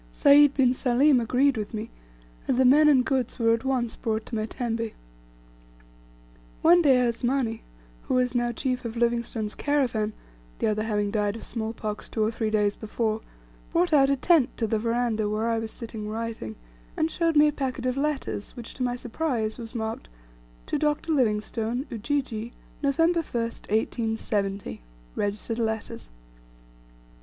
[0.09, 1.91] Sayd bin Salim agreed with me,
[2.47, 4.93] and the men and goods were at once brought to my tembe.
[6.63, 7.61] One day Asmani,
[8.07, 10.13] who was now chief of Livingstone's caravan,
[10.57, 13.21] the other having died of small pox, two or three days before,
[13.71, 16.55] brought out a tent to the veranda where, I was sitting writing,
[16.97, 20.07] and shewed me a packet of letters, which to my surprise was marked:
[20.65, 21.11] "To Dr.
[21.11, 24.81] Livingstone, "Ujiji, "November 1st, 1870.
[25.15, 26.09] "Registered letters."